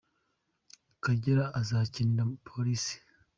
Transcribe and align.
Kagere 1.03 1.43
azakinira 1.59 2.23
Police 2.45 2.93